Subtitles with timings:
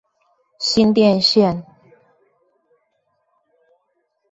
[0.57, 1.63] 新店線